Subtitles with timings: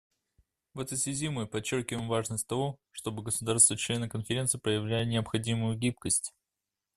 [0.73, 6.33] В этой связи мы подчеркиваем важность того, чтобы государства— члены Конференции проявляли необходимую гибкость.